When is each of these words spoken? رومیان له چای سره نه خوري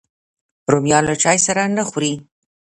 رومیان 0.71 1.03
له 1.09 1.15
چای 1.23 1.37
سره 1.45 1.63
نه 1.77 1.83
خوري 1.89 2.13